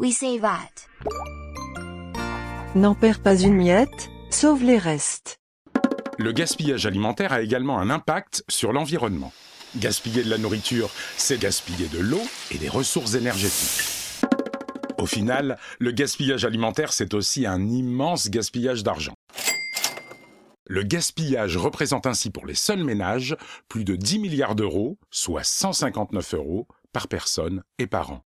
We 0.00 0.12
save 0.12 0.44
at. 0.44 0.88
N'en 2.74 2.96
perds 2.96 3.22
pas 3.22 3.40
une 3.40 3.54
miette, 3.54 4.10
sauve 4.28 4.64
les 4.64 4.76
restes. 4.76 5.38
Le 6.18 6.32
gaspillage 6.32 6.84
alimentaire 6.84 7.32
a 7.32 7.42
également 7.42 7.78
un 7.78 7.90
impact 7.90 8.42
sur 8.48 8.72
l'environnement. 8.72 9.32
Gaspiller 9.76 10.24
de 10.24 10.30
la 10.30 10.38
nourriture, 10.38 10.90
c'est 11.16 11.38
gaspiller 11.38 11.86
de 11.86 12.00
l'eau 12.00 12.22
et 12.50 12.58
des 12.58 12.68
ressources 12.68 13.14
énergétiques. 13.14 13.84
Au 14.98 15.06
final, 15.06 15.58
le 15.78 15.92
gaspillage 15.92 16.44
alimentaire, 16.44 16.92
c'est 16.92 17.14
aussi 17.14 17.46
un 17.46 17.64
immense 17.64 18.30
gaspillage 18.30 18.82
d'argent. 18.82 19.14
Le 20.66 20.82
gaspillage 20.82 21.56
représente 21.56 22.06
ainsi 22.06 22.30
pour 22.30 22.46
les 22.46 22.56
seuls 22.56 22.82
ménages 22.82 23.36
plus 23.68 23.84
de 23.84 23.94
10 23.94 24.18
milliards 24.18 24.56
d'euros, 24.56 24.98
soit 25.12 25.44
159 25.44 26.34
euros 26.34 26.66
par 26.92 27.06
personne 27.06 27.62
et 27.78 27.86
par 27.86 28.10
an. 28.10 28.24